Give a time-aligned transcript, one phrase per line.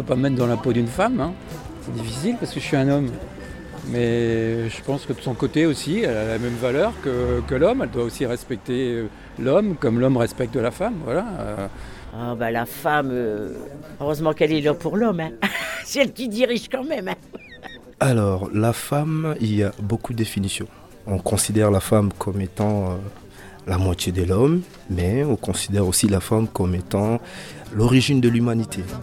[0.00, 1.34] Peux pas me mettre dans la peau d'une femme, hein.
[1.82, 3.10] c'est difficile parce que je suis un homme.
[3.88, 7.54] Mais je pense que de son côté aussi, elle a la même valeur que, que
[7.54, 7.82] l'homme.
[7.82, 10.94] Elle doit aussi respecter euh, l'homme comme l'homme respecte la femme.
[11.04, 11.26] Voilà.
[12.16, 13.52] Ah bah la femme, euh,
[14.00, 15.20] heureusement qu'elle est là pour l'homme.
[15.20, 15.32] Hein.
[15.84, 17.08] C'est elle qui dirige quand même.
[17.08, 17.38] Hein.
[18.00, 20.68] Alors, la femme, il y a beaucoup de définitions.
[21.06, 22.94] On considère la femme comme étant euh,
[23.66, 27.20] la moitié de l'homme, mais on considère aussi la femme comme étant
[27.74, 28.82] l'origine de l'humanité.
[28.90, 29.00] Moi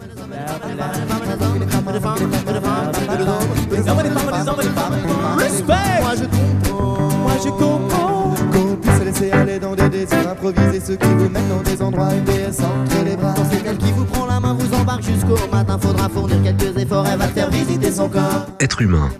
[6.16, 11.08] je comprends, moi je comprends qu'on puisse laisser aller dans des désirs improvisés ceux qui
[11.08, 13.34] vous mettent dans des endroits UBS entre les bras.
[13.50, 15.78] C'est elle qui vous prend la main, vous embarque jusqu'au matin.
[15.78, 18.46] Faudra fournir quelques efforts, elle va faire visiter son corps.
[18.60, 19.10] Être humain,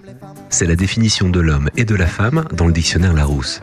[0.50, 3.60] c'est la définition de l'homme et de la femme dans le dictionnaire Larousse.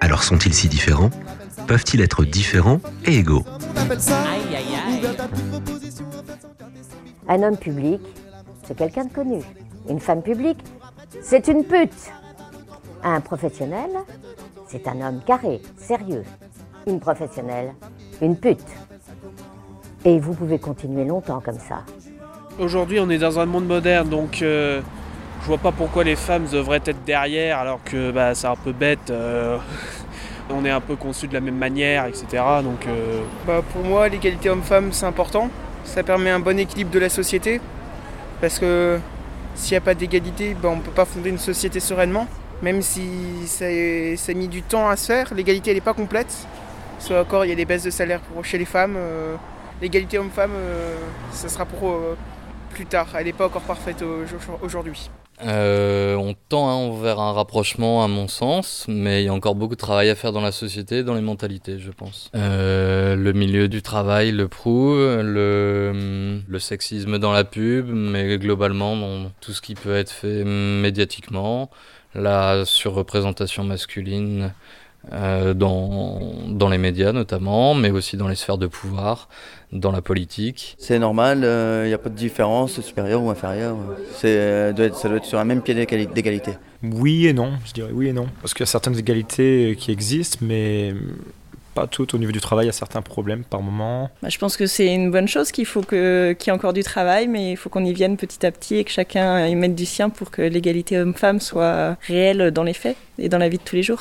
[0.00, 1.10] Alors sont-ils si différents?
[1.66, 3.44] Peuvent-ils être différents et égaux?
[7.28, 8.00] Un homme public,
[8.64, 9.40] c'est quelqu'un de connu.
[9.88, 10.60] Une femme publique,
[11.22, 12.12] c'est une pute.
[13.02, 13.90] Un professionnel,
[14.68, 16.24] c'est un homme carré, sérieux.
[16.86, 17.74] Une professionnelle,
[18.22, 18.66] une pute.
[20.04, 21.84] Et vous pouvez continuer longtemps comme ça.
[22.58, 24.80] Aujourd'hui, on est dans un monde moderne, donc euh,
[25.42, 28.72] je vois pas pourquoi les femmes devraient être derrière, alors que bah, c'est un peu
[28.72, 29.10] bête.
[29.10, 29.58] euh,
[30.50, 32.42] on est un peu conçus de la même manière, etc.
[32.62, 35.50] Donc, euh, Bah, pour moi, l'égalité homme-femme, c'est important.
[35.84, 37.60] Ça permet un bon équilibre de la société.
[38.40, 38.98] Parce que
[39.54, 42.26] s'il n'y a pas d'égalité, bah, on ne peut pas fonder une société sereinement.
[42.62, 46.34] Même si ça, a mis du temps à se faire, l'égalité n'est pas complète.
[46.98, 48.94] Soit encore, il y a des baisses de salaire chez les femmes.
[48.96, 49.34] euh,
[49.82, 50.96] l'égalité homme-femme, euh,
[51.32, 51.92] ça sera pour
[52.76, 53.08] plus tard.
[53.18, 55.08] Elle n'est pas encore parfaite au- aujourd'hui.
[55.44, 59.54] Euh, on tend hein, vers un rapprochement à mon sens, mais il y a encore
[59.54, 62.30] beaucoup de travail à faire dans la société, dans les mentalités, je pense.
[62.34, 69.30] Euh, le milieu du travail le prouve, le, sexisme dans la pub, mais globalement dans
[69.40, 71.70] tout ce qui peut être fait médiatiquement,
[72.14, 74.52] la surreprésentation masculine
[75.12, 79.28] euh, dans, dans les médias notamment, mais aussi dans les sphères de pouvoir,
[79.72, 80.76] dans la politique.
[80.78, 81.38] C'est normal,
[81.84, 83.76] il n'y a pas de différence supérieure ou inférieure.
[84.24, 86.52] Euh, doit être- ça doit être sur un même pied d'égali- d'égalité.
[86.82, 88.26] Oui et non, je dirais oui et non.
[88.42, 90.92] Parce qu'il y a certaines égalités qui existent, mais
[91.74, 92.64] pas toutes au niveau du travail.
[92.64, 94.08] Il y a certains problèmes par moment.
[94.22, 96.82] Bah, je pense que c'est une bonne chose qu'il faut qu'il y ait encore du
[96.82, 99.74] travail, mais il faut qu'on y vienne petit à petit et que chacun y mette
[99.74, 103.58] du sien pour que l'égalité homme-femme soit réelle dans les faits et dans la vie
[103.58, 103.94] de tous les jours.